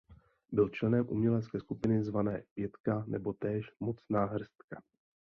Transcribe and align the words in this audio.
Byl 0.51 0.69
členem 0.69 1.09
umělecké 1.09 1.59
skupiny 1.59 2.03
zvané 2.03 2.43
„Pětka“ 2.53 3.03
nebo 3.07 3.33
též 3.33 3.71
„Mocná 3.79 4.25
hrstka“. 4.25 4.83